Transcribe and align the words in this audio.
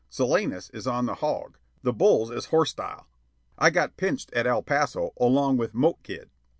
"Salinas 0.09 0.71
is 0.71 0.87
on 0.87 1.05
the 1.05 1.13
'hog,' 1.13 1.59
the 1.83 1.93
'bulls' 1.93 2.31
is 2.31 2.47
'horstile.'" 2.47 3.05
"I 3.59 3.69
got 3.69 3.97
'pinched' 3.97 4.33
at 4.33 4.47
El 4.47 4.63
Paso, 4.63 5.13
along 5.17 5.57
with 5.57 5.75
Moke 5.75 6.01
Kid." 6.01 6.31